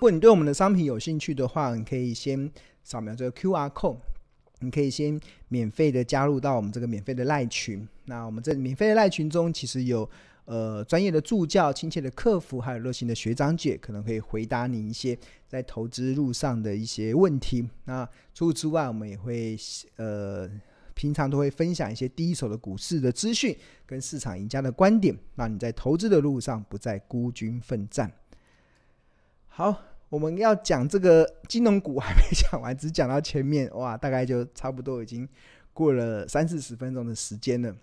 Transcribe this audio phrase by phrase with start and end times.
[0.00, 2.50] 如果你对我们的商品有兴趣的话，你可以先
[2.82, 3.98] 扫描这个 QR code，
[4.60, 7.86] 你可以先免费的加入到我们这个免费的赖群。
[8.06, 10.08] 那我们这免费的赖群中，其实有
[10.46, 15.14] 呃专业的助教、亲切的客服，还有热心的学长姐，可能可以回答你一些
[15.46, 17.68] 在投资路上的一些问题。
[17.84, 19.54] 那除此之外，我们也会
[19.96, 20.50] 呃。
[20.94, 23.56] 平常都会分享一些第一手的股市的资讯
[23.86, 28.10] 跟市场赢家的观点，让你在投资的路上不再孤军奋战。
[29.48, 35.26] 好，我们要讲这个金融股还没讲完，只讲到前面，哇，大概就差不多已经
[35.72, 37.74] 过了三四十分钟的时间了。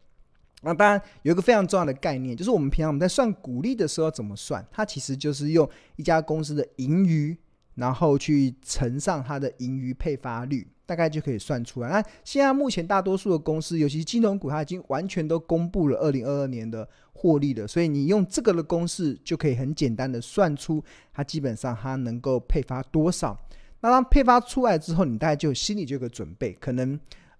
[0.61, 4.65] 那当然有一个非常重要的概念，就是我们平常我们在算股利的时候怎么算？
[4.71, 7.37] 它其实就是用一家公司的盈余，
[7.75, 10.67] 然后去乘上它的盈余配发率。
[10.87, 11.89] 大概就可以算出来。
[11.89, 17.67] 那现在目前大多数的公司，尤其是金融股，它已经完全都公布了二零二二年的获利了。
[17.67, 20.81] 所以你用这个的公式，就可以很简单的算出
[21.13, 23.37] 它基本上它能够配发多少。
[23.81, 26.97] 那当配发出来之后，你大概就心里就有个准备，可能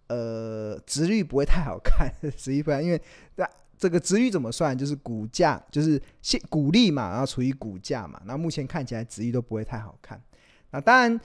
[0.08, 3.02] 呃，值率不会太好看，十一分，因为
[3.38, 4.78] 那这个值率怎么算？
[4.78, 8.22] 就是股价，就是现股利嘛，然后除以股价嘛。
[8.26, 10.22] 那目前看起来值率都不会太好看。
[10.72, 11.18] 那当然。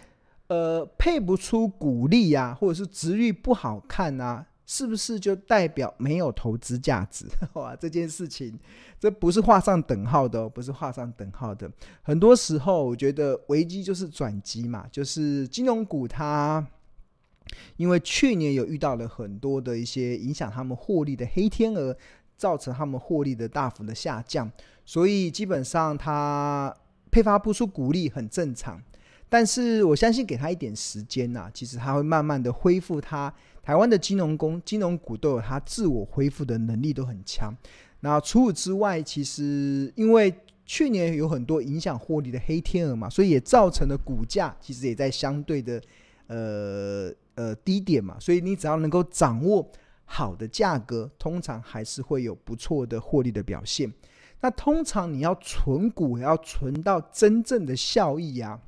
[0.53, 7.25] 呃，配不出股利啊，或者是值率不好看啊，是不是就代表没有投资价值？
[7.55, 8.59] 哇，这件事情
[9.01, 11.71] 这不是画上等号的哦，不是画上等号的。
[12.03, 16.67] 很多时候，我觉得危机就是转机嘛，就是金融股它
[17.79, 21.97] 因为去年有遇到了很多的一些影响他们获利的黑天鹅，
[22.37, 24.53] 造成他们获利的大幅的下降，
[24.85, 26.77] 所以基本上它
[27.11, 28.83] 配发不出股利很正常。
[29.33, 33.33] 但是我相信给他一点时间呐、其实他会慢慢的恢复他。
[33.63, 37.51] 台湾的金融工、金融股都有它自我恢复的能力，都很强。
[38.01, 40.35] 那除此之外，其实因为
[40.67, 45.81] 去年有很多影响获利的黑天鹅嘛，所以也造成了股价其实也在相对的
[46.27, 48.19] 呃呃低点嘛。
[48.21, 49.67] 所以你只要能够掌握
[50.05, 53.91] 好的价格，通常还是会有不错的获利的表现。
[54.43, 58.61] 那通常你要存股，要存到真正的效益啊。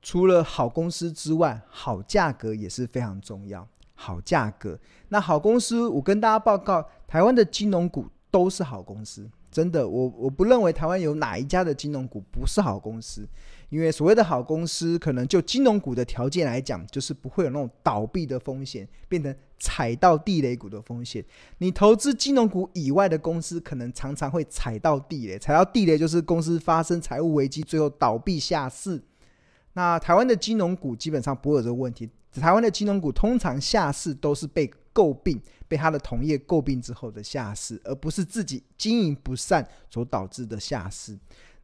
[0.00, 3.66] 除了好公司之外，好价格也是非常重要。
[4.00, 4.78] 好价格，
[5.08, 13.28] 那好公司，我跟大家报告，台湾的金融股都是好公司，真的，我我不认为台湾有哪一家的金融股不是好公司。
[13.70, 21.22] 因为所谓的好公司，可能就金融股的条件来讲，就是不会有那种倒闭的风险，变成踩到地雷股的风险。
[21.58, 29.02] 你投资金融股以外的公司，可能常常会踩到地雷，踩到地雷就是公司发生财务危机，最后倒闭下市。
[29.78, 32.10] 那台湾的金融股基本上不会有这个问题。
[32.32, 41.16] 台湾的金融股通常下市都是被诟病，被他的同业诟病之后的下市，而不是自己经营不善所导致的下市。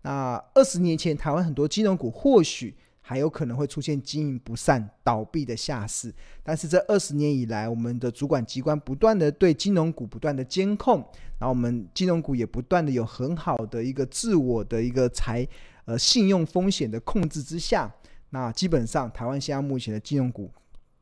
[0.03, 6.15] 那二十年前，台湾很多金融股或许还有可能会出现经营不善、倒闭的下市，
[6.45, 10.99] 但是这二十年以来，我们的主管机关不断的对金融股不断的监控，
[11.41, 15.45] 然后我们金融股也不断的有很好的一个自我的一个财
[15.84, 17.93] 呃信用风险的控制之下。
[18.31, 20.50] 那基本上，台湾现在目前的金融股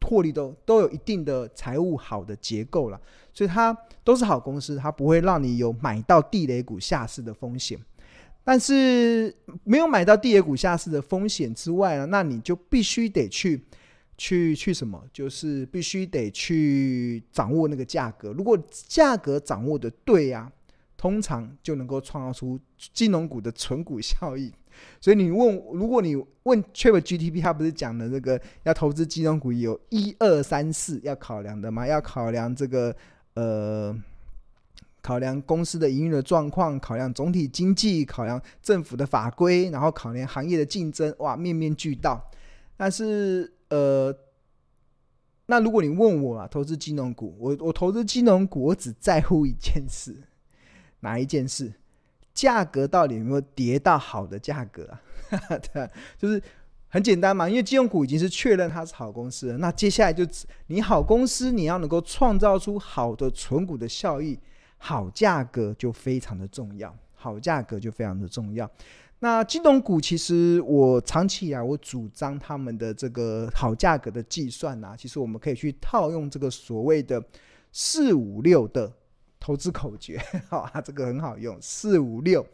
[0.03, 3.01] 获利都都有一定的财务好的结构了，
[3.33, 7.79] 所以它都是好公司，它不会让你有买到地雷股下市的风险。
[8.45, 9.35] 但是
[9.65, 13.65] 没有买到地雷股下市的风险之外呢，那你就必须得去
[14.19, 15.03] 去去什么？
[15.13, 18.33] 就是必须得去掌握那个价格。
[18.33, 20.53] 如果价格掌握的对呀、啊，
[20.99, 22.61] 通常就能够创造出
[22.93, 24.53] 金融股的存股效益。
[25.01, 31.87] 所以你问，如果你问 ChatGPT，他不是讲的这个要投资金融股有一二三四要考量的吗？
[31.87, 32.95] 要考量这个
[33.35, 33.97] 呃，
[35.01, 42.31] 考量公司的营运的状况，考量总体经济，考量政府的法规，然后考量行业的竞争，哇，面面俱到。
[42.77, 44.17] 但是呃，
[45.47, 50.17] 那如果你问我啊，投资金融股，我我投资金融股，我只在乎一件事，
[51.01, 51.73] 哪一件事？
[52.35, 55.01] 价格到底有没有跌到好的价格啊？
[55.73, 55.89] 对，
[56.19, 56.43] 就是
[56.89, 59.59] 很简单嘛，因为金融股已经是确认它是好公司了。
[59.59, 60.27] 那接下来就
[60.67, 64.39] 你好公司，你要能够创造出好的存股的效益，
[64.79, 66.95] 好价格就非常的重要。
[67.15, 68.69] 好价格就非常的重要。
[69.21, 77.23] 那金融股其实我长期以来我主张他们的这个好价格的计算啊，其实我们可以去套用这个所谓的
[77.71, 78.93] 四五六的。
[79.43, 82.47] 投资口诀， 好啊，这个很好用，四五六。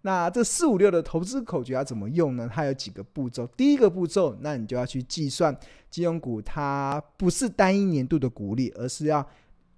[0.00, 2.50] 那这四五六的投资口诀要怎么用呢？
[2.50, 3.46] 它有几个步骤。
[3.48, 5.54] 第一个步骤，那你就要去计算
[5.90, 9.24] 金融股它不是单一年度的股利，而是要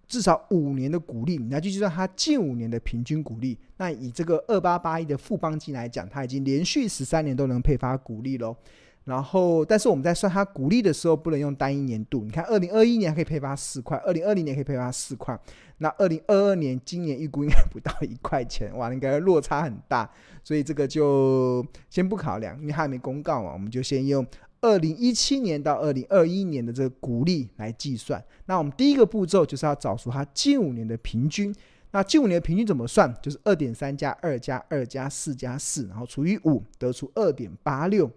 [0.07, 3.59] 至少五年的股利，你要去计算它近五年的平均股利。
[3.79, 8.57] 那以这个二八八一的富邦金来讲，它已经连续十三年都能配发股利喽。
[9.05, 12.23] 然后，但是我们在算它股利的时候，不能用单一年度。
[12.25, 15.37] 你看，二零二一年还可以配发四块，二零二零年可以配发四块，
[15.79, 20.09] 那二零二二年今年预估应该不到一块钱， 哇，应该落差很大。
[20.45, 24.25] 所以这个就先不考量，因为它还没公告嘛，我们就先用。
[24.61, 31.53] 二零一七年到二零二一年的这个股利来计算，那我们第一个步骤就是要找出它近五年的平均。
[31.91, 33.13] 那近五年的平均怎么算？
[33.21, 38.09] 就是二点三加二加二加四加四，然后除以五，得出二点八六。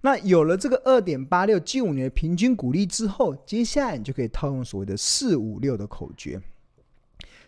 [0.00, 6.40] 那有了这个二点八六近五年的平均股利之后，接下来你就可以套用所谓的四五六的口诀。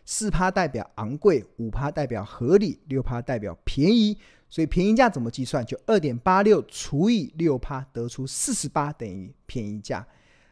[0.05, 4.16] 四趴代表昂贵，五趴代表合理，六趴代表便宜。
[4.50, 5.64] 所以便宜价怎么计算？
[5.66, 10.06] 就二点八六除以六趴，得出四十八等于便宜价。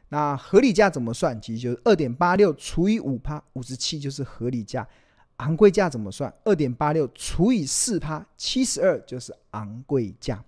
[0.09, 1.41] 那合理价怎么算？
[1.41, 4.89] 其实就是二点八六除以五趴，五十七就是合理价。
[5.37, 6.33] 昂贵价怎么算？
[6.45, 10.43] 二点八六除以四趴，七十二就是昂贵价。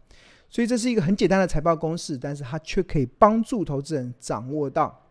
[0.54, 5.02] 所以这是一个很简单的财报公式，但是它却可以帮助投资人掌握到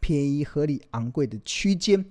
[0.00, 2.04] 便宜、合理、昂贵的区间。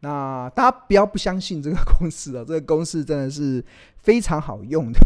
[0.00, 3.64] 那大家不要不相信这个公式哦，这个公式真的是
[3.96, 5.00] 非常好用的。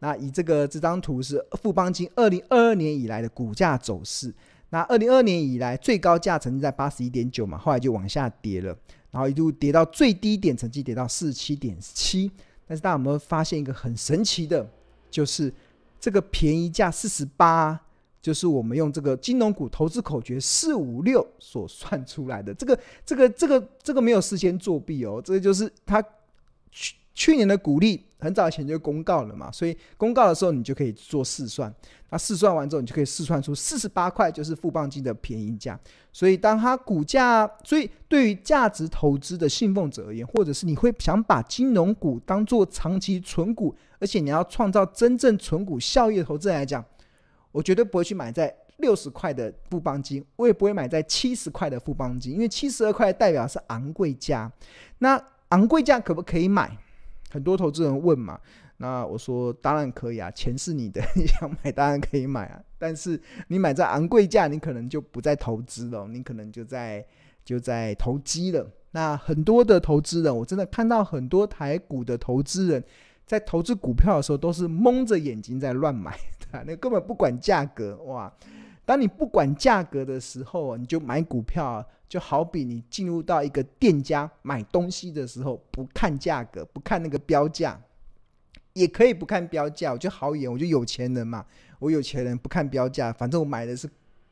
[0.00, 4.30] 那以这个这张图是富邦金二零二二年以来的股价走势。
[4.68, 8.76] 那二零二二年以来最高价曾经在八十一点九嘛，后来就往下跌了，
[9.10, 12.30] 然后一度跌到最低点，曾经跌到四十七点七。
[12.66, 14.70] 但是大家有没有发现一个很神奇的，
[15.10, 15.50] 就是
[16.00, 17.78] 这个便宜价四十八。
[18.22, 26.04] 就是我们用这个金融股投资口诀四五六所算出来的，这个这个这个这个没有事先作弊哦，这个就是他
[26.70, 31.72] 去去年的股利很早以前就公告了嘛，所以公告的时候你就可以做试算，
[32.10, 35.78] 那试算完之后你就可以试算出四十八块就是富邦金的便宜价，
[36.12, 46.84] 所以当它股价，所以对于价值投资的信奉者而言，或者是你会想把金融股当做长期存股，而且你要创造真正存股效益的投资人来讲。
[47.52, 54.48] 我绝对不会去买在六十块的富邦金，我也不会买在七十块的富邦金，因为七十二块代表是昂贵价。
[54.98, 56.70] 那昂贵价可不可以买？
[57.30, 58.38] 很多投资人问嘛。
[58.76, 62.60] 那我说当然可以啊，钱是你的， 你想买当然可以买啊。
[62.78, 67.04] 但是你买在昂贵价，你可能就不再投资了，你可能就在
[67.44, 68.66] 就在投机了。
[68.92, 72.82] 那很多的投资人，我真的看到很多台股的投资人
[73.26, 76.18] 在投资股票的时候，都是蒙着眼睛在乱买。
[76.66, 78.32] 那根本不管价格哇！
[78.90, 87.80] 当你不管价格的时候，你就买股票，就好比你进入到一个店家买东西的时候，不看价格，不看那个标价，
[88.72, 91.46] 也可以不看标价，我就好演，我就有钱人嘛，
[91.78, 93.88] 我有钱人不看标价，反正我买的是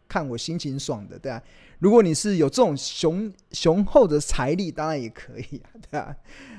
[0.08, 1.40] 看我心情爽的，对啊。
[1.78, 6.12] 如果你是有这种雄雄厚的财力，当然也可以啊，对啊。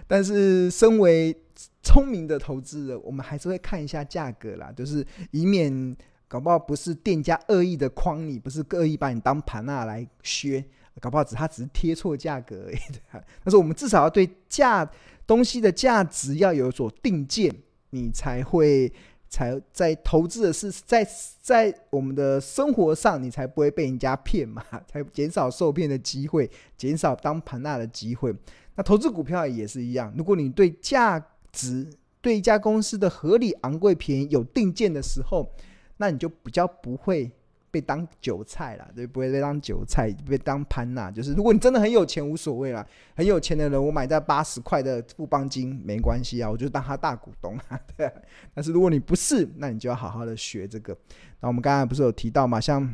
[0.08, 1.36] 但是身为
[1.84, 5.94] 聪明的投资人，我们还是会看一下价格啦，就是以免
[6.30, 10.64] 搞不好不是店家恶意的诓你，不是恶意把你当盘那来削，
[11.02, 12.78] 搞不好只他只是贴错价格而已。
[13.44, 14.90] 但是我们至少要对价
[15.26, 17.54] 东西的价值要有所定见，
[17.90, 18.94] 你才会
[19.28, 21.08] 才在投资的是在
[21.42, 28.32] 在我们的生活上，你才不会被人家骗嘛， 才减少受骗的机会，减少当盘那的机会。
[28.76, 31.20] 那投资股票也是一样，如果你对价
[31.52, 31.90] 值
[32.22, 35.52] 对一家公司的合理、昂贵、便宜有定见的时候，
[36.00, 37.32] 那你就比较不会
[37.70, 41.12] 被当韭菜了，对，不会被当韭菜，被当盘那。
[41.12, 42.84] 就是如果你真的很有钱，无所谓啦，
[43.16, 48.12] 很有钱的人，我买在八十块的富邦金没关系啊，我就当他大股东啊， 对。
[48.54, 50.98] 但是如果你不是，那你就要好好的学这个。
[51.42, 52.92] 那我们刚才不是有提到嘛，像。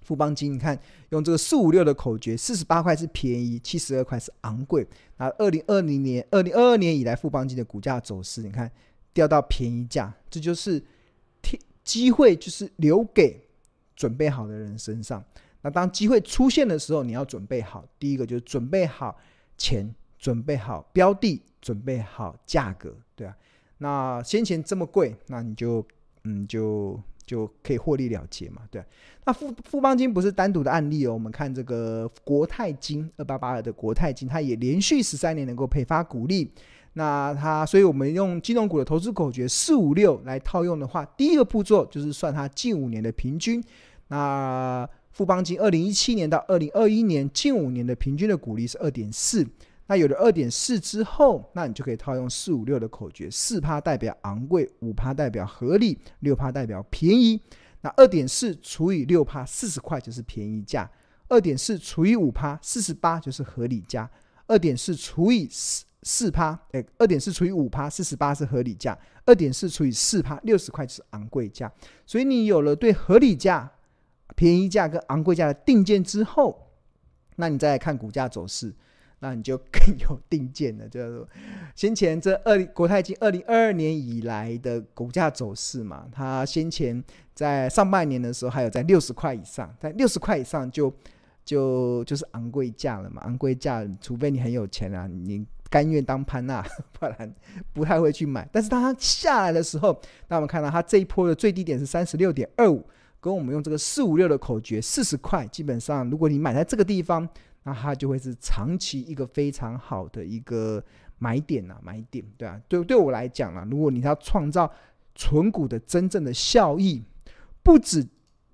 [0.00, 0.78] 富邦金，你看
[1.10, 4.86] 用这个四五六的口诀，四十八块是便宜，七十二块是昂贵。
[5.18, 8.72] 那二零二零年、二零二二年以来，富邦金的股价走势，你看
[9.12, 10.82] 掉到便宜价，这就是
[11.88, 13.40] 机会，就是留给
[13.96, 15.24] 准备好的人身上。
[15.62, 17.82] 那当机会出现的时候，你要准备好。
[17.98, 19.16] 第一个就是准备好
[19.56, 23.34] 钱，准备好标的，准备好价格，对啊。
[23.78, 25.86] 那先前这么贵，那你就
[26.24, 27.00] 嗯就。
[27.28, 28.82] 就可以获利了结嘛，对。
[29.26, 36.50] 那富富邦金不是单独的案例哦，我们看这个国泰金二八八二的国泰金，它也连续十三年能够配发股利。
[36.94, 43.62] 那它，所以我们用金融股的投资口诀四五六来套用的话，第一个步骤就是算它近五年的平均。
[44.08, 49.46] 那富邦金二零一七年到二零二一年近五年的平均的股利是二点四。
[49.86, 57.40] 那有了二点四之后，那你就可以套用四五六的口诀，四趴代表昂贵，五趴代表合理，六趴代表便宜。
[57.80, 60.90] 那二点四除以六趴，四十块就是便宜价。
[61.28, 64.10] 二点四除以五趴，四十八就是合理价。
[64.46, 65.48] 二点四除以
[66.10, 68.96] 四趴，哎，二点四除以五趴，四十八是合理价。
[69.26, 71.70] 二点四除以四趴，六十块是昂贵价。
[72.06, 73.70] 所以你有了对合理价、
[74.34, 76.70] 便宜价跟昂贵价的定见之后，
[77.36, 78.74] 那你再看股价走势。
[79.20, 81.26] 那你就更有定见了，就是
[81.74, 90.90] 先前这二国泰金二零二二年以来的股价走势嘛，它先前在上半年的时候还有在六十块以上，在六十块以上就
[91.44, 96.64] 就就是昂贵价了嘛，昂贵价，除非你很有钱啊，你甘愿当潘娜，
[96.98, 97.34] 不然
[97.72, 98.48] 不太会去买。
[98.52, 102.84] 但是当它下来的时候，那我们看到它这一波的最低点是三十六点二五，
[103.20, 107.28] 跟我们用这个四五六的口诀，四十块，基本上如果你买在这个地方。
[107.64, 110.82] 那它就会是长期一个非常好的一个
[111.18, 114.72] 买点呐，买点，对啊，对，对我来讲啊，如果你要创造
[115.14, 117.02] 存股的真正的效益，
[117.62, 118.06] 不止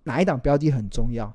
[0.03, 1.33] 哪一档标的很重要，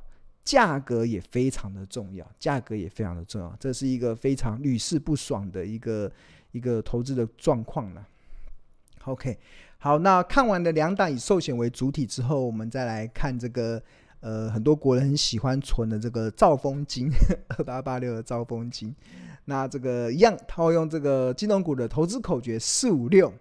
[0.50, 6.12] 价格也非常的重要，价格也非常的重要，这是一个非常屡试不爽的一个
[6.54, 8.04] 一个投资的状况了。
[9.04, 9.38] OK，
[9.78, 13.80] 好，那看完了两档以寿险为主体之后，我们再来看这个。
[14.22, 17.10] 呃，很多国人很喜欢存的这个兆丰金，
[17.48, 18.94] 二八八六的兆丰金，
[19.46, 23.34] 那这个一样套用这个金融股的投资口诀四五六。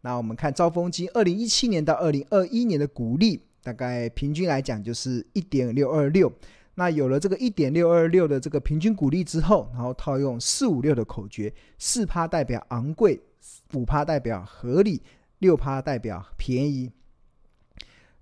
[0.00, 6.32] 那我们看兆丰金二零一七年到二零二一年的股利，大概平均来讲就是一点六二六。
[6.74, 13.20] 那有了这个一点六二六的这个平均股利之后，然后套用四五六的口诀，四趴代表昂贵，
[13.74, 15.02] 五趴代表合理，
[15.40, 16.90] 六趴代表便宜。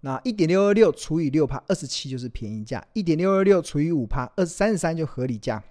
[0.01, 5.63] 那一点六二六除以六趴，二十七就是便宜价；一点六二六除以五趴，二三十三就合理价；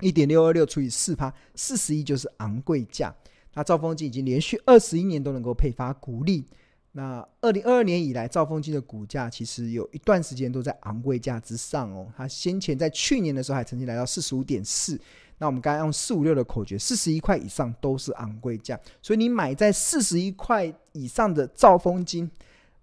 [0.00, 3.14] 一点六二六除以四趴，四十一就是昂贵价。
[3.54, 6.44] 那兆丰金已经连续二十一年都能够配发股利。
[6.92, 12.06] 那二零二二年以来，兆丰金的股价其实有一段时间都在昂贵价之上哦。
[12.16, 15.00] 它先前在去年的时候还曾经来到四十五点四。
[15.38, 18.78] 那我们刚刚用四五六的口诀，四十一块以上都是昂贵价。
[19.00, 22.30] 所以你买在四十一块以上的兆丰金，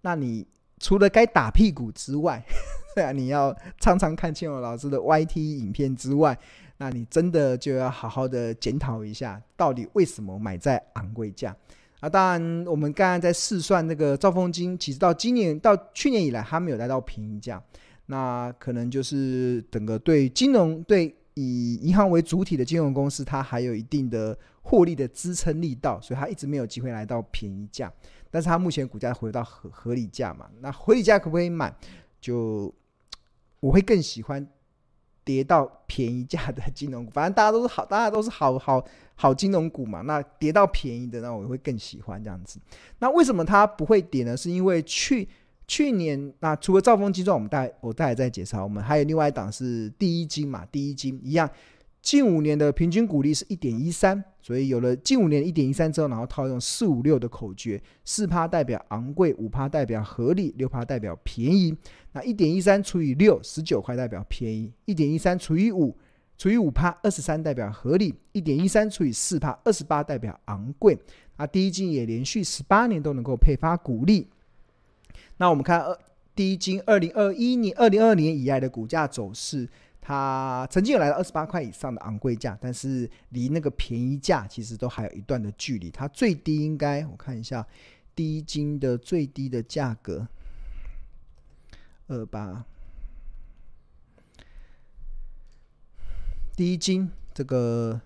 [0.02, 0.48] 那你。
[0.78, 2.44] 除了该打屁股之外，
[2.94, 6.38] 对啊，你要常常看建宏老师的 YT 影片之外，
[6.78, 11.56] 那你真的就要好好的检讨一下，到底为什么买在昂贵价？
[12.06, 17.60] 啊，当然，我们刚刚在试算那个兆丰金，其实到今年到去年以来，它没有来到便宜价，
[18.06, 27.92] 那可能就是整个对金融对以银行为主体的金融公司，它还有一定的获利的支撑力道，所以它一直没有机会来到便宜价。
[28.30, 30.48] 但是它目前股价回到合合理价嘛？
[30.62, 31.76] 那合理价可不可以买？
[32.22, 32.72] 就
[33.60, 34.48] 我会更喜欢
[35.26, 37.12] 跌到便宜价的金融股。
[37.12, 38.82] 反正大家都是好，大家都是好好
[39.16, 40.02] 好金融股嘛。
[40.02, 42.60] 那跌到便宜的，那我会更喜欢这样子。
[43.00, 44.38] 那为什么它不会跌呢？
[44.38, 45.28] 是因为去
[45.68, 51.50] 去年那除了兆丰金之外，我们大我大概再介绍，我们还有另外一档是第一金嘛，第一金一样。
[52.06, 61.76] 近五年的平均股利是一点一三，所以有了近五年一点一三之后，然后套用四五六的口诀，四趴代表昂贵，五趴代表合理，六趴代表便宜。
[62.12, 65.98] 那一点一三除以六，十九块代表便宜；一点一三除以五，
[66.38, 70.96] 除以五趴，二十三代表合理；一点一三除以四趴，二十八代表昂贵。
[71.38, 74.28] 那第一金也连续十八年都能够配发股利。
[75.38, 75.98] 那我们看二
[76.36, 79.68] 第一金二零二一年、二零二二年以来的股价走势。
[80.08, 85.90] 它曾经有来到二十八块以上的昂贵价，但是离那个便宜价其实都还有一段的距离。
[85.90, 87.66] 它最低应该我看一下，
[88.14, 90.28] 第一金的最低的价格
[92.06, 92.64] 二八，
[96.56, 98.00] 第一金这个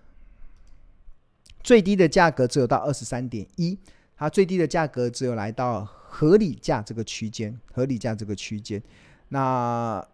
[1.62, 3.78] 最低的价格只有到二十三点一，
[4.16, 8.82] 它最低的价格只有来到合理价这个区间，合理价这个区间，
[9.28, 10.08] 那。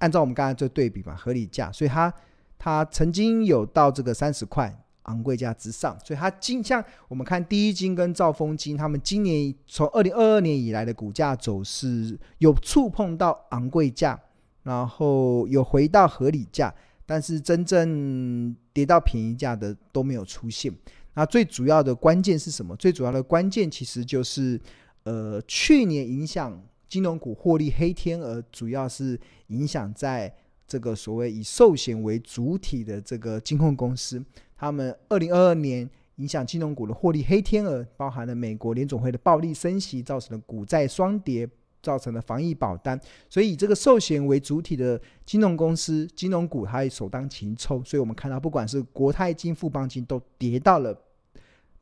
[0.00, 2.12] 按照我们刚才这对比嘛，合理价，所以它
[2.58, 14.18] 它曾经有到这个三十块昂贵价之上，所以它今像我们看第一金跟兆丰金，他们今年从二零二二年以来的股价走势有触碰到昂贵价，
[14.62, 16.74] 然后有回到合理价，
[17.06, 20.72] 但是真正跌到便宜价的都没有出现。
[21.14, 22.74] 那最主要的关键是什么？
[22.76, 24.60] 最主要的关键其实就是
[25.04, 26.62] 呃去年影响。
[26.90, 30.34] 金融股获利黑天鹅，主要是影响在
[30.66, 34.22] 这个所谓以寿险为主体的这个金控公司，
[34.56, 41.48] 他们二零二二年影响金融股的获利黑天鹅，包含了美国联总会的暴力升息，造成了股债双跌，
[41.80, 47.84] 造成了防疫保单，所以以这个寿险为主体的金融公司、金融股，它首当其冲。
[47.84, 50.94] 所以我们看到，不管是国泰金、富邦金，都跌到了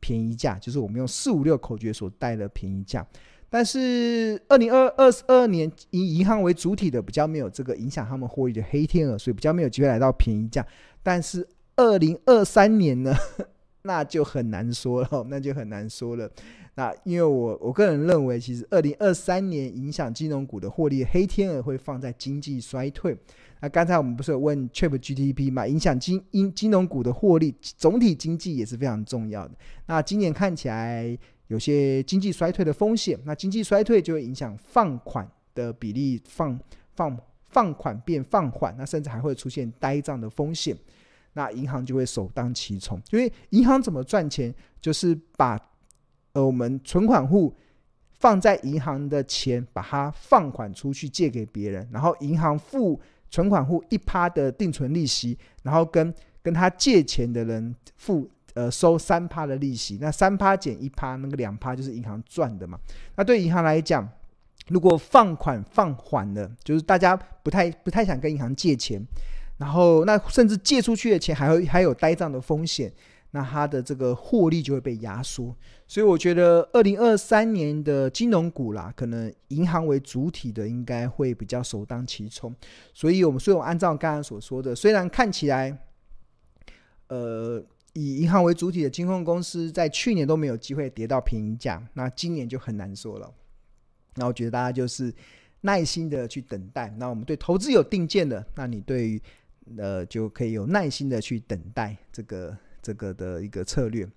[0.00, 3.04] 便宜价，就是我们用四五六口诀所带的便宜价。
[3.50, 10.66] 但是二零二二二年以银行为主体的比较没有这个影响他们获利的黑天鹅，所以比较没有机会来到便宜价。
[11.02, 13.14] 但是二零二三年呢，
[13.82, 16.30] 那就很难说了，那就很难说了。
[16.74, 23.16] 那因为我我个人认为，其实二零二三年影响金融股的获利黑天鹅会放在经济衰退。
[23.60, 25.66] 那刚才我们不是有问 ChatGPT 嘛？
[25.66, 29.54] 影响金金金融股的获利，总体经济也是非常重要的。
[29.86, 36.58] 那今年看起来有些经济衰退的风险，那经济衰退就会影响放款的比例放
[36.94, 37.18] 放
[37.50, 40.74] 放款变放缓，那甚至还会出现呆账的风险。
[41.32, 45.58] 那银行就会首当其冲，因为银行怎么赚钱，就是把
[46.32, 47.54] 呃我们存款户
[48.10, 53.00] 放在银行的钱，把它放款出去借给别人，然后银行付。
[53.30, 58.26] 存款户一趴的定存利息，然后跟跟他借钱的人付
[58.58, 62.76] 呃收三趴的利息，那三趴减一趴，那个两趴就是银行赚的嘛。
[63.14, 64.08] 那对银行来讲，
[64.68, 69.00] 如果放款放缓了，就是大家不太不太想跟银行借钱，
[69.58, 72.92] 然后那甚至借出去的钱还会还有呆账的风险。
[73.30, 75.54] 那它的这个获利就会被压缩，
[75.86, 82.54] 所以我觉得二零二三年的金融股啦，可能银行为主体的应该会比较首当其冲。
[82.94, 85.78] 所以我们所以我按照刚刚所说的，虽然看起来，
[87.08, 87.62] 呃，
[87.98, 93.32] 以银行为主体的金控公司在去年都没有机会跌到平价，那今年就很难说了。
[94.14, 95.12] 那我觉得大家就是
[95.62, 96.94] 耐心的去等待。
[96.98, 99.22] 那我们对投资有定见的，那你对于
[99.76, 102.56] 呃就可以有耐心的去等待这个。
[102.80, 104.08] 这个的一个策略，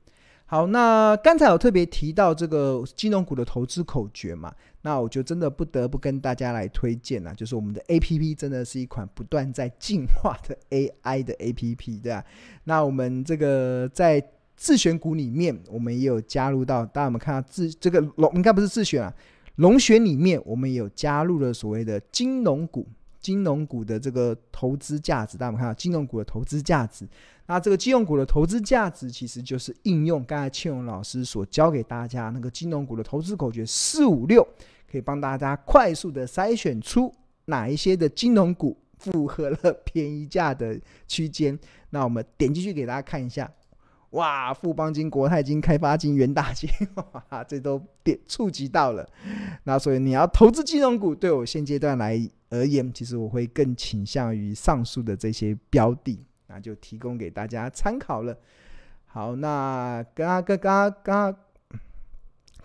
[0.46, 12.24] 好，那刚才有特别提到这个金融股的投资口诀嘛，那我就真的不得不跟大家来推荐了，就是我们的 APP 真的是一款不断在进化的 AI 的 APP，对吧？
[12.64, 14.24] 那我们这个在
[14.56, 19.14] 自选股里面，我们也有加入到，大家有没有看到自这个龙应该不是自选啊，
[19.56, 22.88] 龙选里面我们也有加入了所谓的金融股。
[23.22, 27.08] 金融股的这个投资价值，大家有没有看到金融股的投资价值？
[27.46, 34.46] 那这个金融股的投资价值，其实就是应用刚才庆荣老师所教给大家那个金融股的投资口诀四五六，
[34.90, 37.14] 可以帮大家快速的筛选出
[37.46, 41.58] 哪一些的金融股符合了便宜价的区间。
[41.90, 43.52] 那我们点进去给大家看一下，
[44.12, 46.70] 哇，富邦金、国泰金、开发金、元大金，
[47.30, 49.08] 哇，这都点触及到了。
[49.66, 52.18] 那所以你要投资金融股，对我现阶段来。
[52.52, 58.38] 而言，其实我会更倾向于上述的这些标的，那就提供给大家参考了。
[59.06, 61.38] 好，那刚刚刚刚刚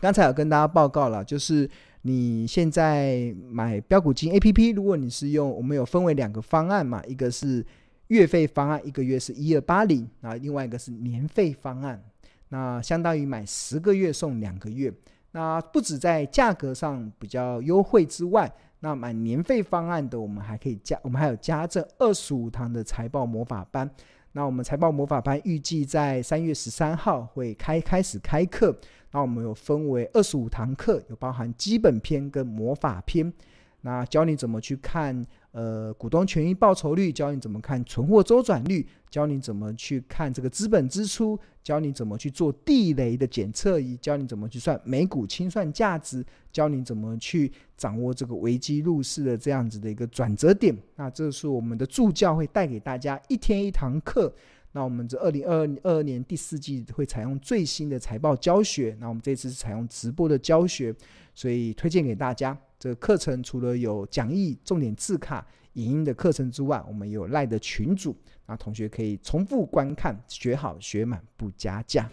[0.00, 1.70] 刚才有跟大家报告了，就是
[2.02, 7.64] 你现在买标股金 APP，如果你是用，我们有分为两个方案嘛，一个是
[8.08, 12.02] 月费方案，一个月是一二八零，啊，另外一个是年费方案，
[12.48, 14.92] 那相当于买十个月送两个月，
[15.30, 18.52] 那不止在价格上比较优惠之外。
[18.86, 23.90] 那满年费方案的，我们还可以加，我们还有加这二十五堂的财报魔法班。
[24.30, 28.78] 那我们财报魔法班预计在三月十三号会开开始开课。
[29.10, 33.32] 那我们有分为二十五堂课，有包含基本篇跟魔法篇。
[33.80, 35.26] 那教你怎么去看。
[35.56, 50.76] 呃，股东权益报酬率，教你怎么看存货周转率，教你怎么去看这个资本支出，教你怎么去做地雷的检测仪，教你怎么去算每股清算价值，教你怎么去掌握这个危机入市的这样子的一个转折点。
[50.94, 54.30] 那这是我们的助教会带给大家一天一堂课。
[54.76, 58.94] 那我们这二零二二年第四季会采用最新的财报教学。
[59.00, 60.94] 那我们这次是采用直播的教学，
[61.34, 62.54] 所以推荐给大家。
[62.78, 72.10] 这个课程除了有讲义、重点字卡、影音的课程之外，我们有赖的群组，那同学可以重复观看，学好学满不加价。